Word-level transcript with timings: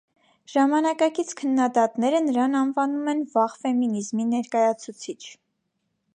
Ժամանակակից 0.51 1.33
քննդատները 1.41 2.21
նրան 2.29 2.59
անվանում 2.63 3.13
են 3.15 3.23
վաղ 3.35 3.55
ֆեմինիզմի 3.67 4.27
ներկայացուցիչ։ 4.35 5.21